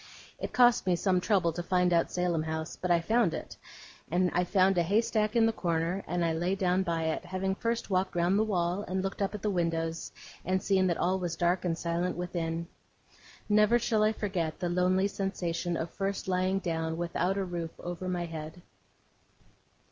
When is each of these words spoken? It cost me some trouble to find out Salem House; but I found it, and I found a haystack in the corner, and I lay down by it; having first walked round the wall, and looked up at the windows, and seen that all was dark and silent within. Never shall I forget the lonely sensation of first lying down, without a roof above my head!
It 0.39 0.51
cost 0.51 0.87
me 0.87 0.95
some 0.95 1.21
trouble 1.21 1.53
to 1.53 1.61
find 1.61 1.93
out 1.93 2.09
Salem 2.11 2.41
House; 2.41 2.75
but 2.75 2.89
I 2.89 3.01
found 3.01 3.35
it, 3.35 3.55
and 4.09 4.31
I 4.33 4.43
found 4.45 4.75
a 4.75 4.81
haystack 4.81 5.35
in 5.35 5.45
the 5.45 5.53
corner, 5.53 6.03
and 6.07 6.25
I 6.25 6.33
lay 6.33 6.55
down 6.55 6.81
by 6.81 7.03
it; 7.03 7.23
having 7.25 7.53
first 7.53 7.91
walked 7.91 8.15
round 8.15 8.39
the 8.39 8.43
wall, 8.43 8.81
and 8.87 9.03
looked 9.03 9.21
up 9.21 9.35
at 9.35 9.43
the 9.43 9.51
windows, 9.51 10.11
and 10.43 10.59
seen 10.59 10.87
that 10.87 10.97
all 10.97 11.19
was 11.19 11.35
dark 11.35 11.63
and 11.65 11.77
silent 11.77 12.17
within. 12.17 12.65
Never 13.47 13.77
shall 13.77 14.01
I 14.01 14.11
forget 14.11 14.59
the 14.59 14.69
lonely 14.69 15.07
sensation 15.07 15.77
of 15.77 15.91
first 15.91 16.27
lying 16.27 16.57
down, 16.57 16.97
without 16.97 17.37
a 17.37 17.45
roof 17.45 17.69
above 17.77 18.01
my 18.09 18.25
head! 18.25 18.63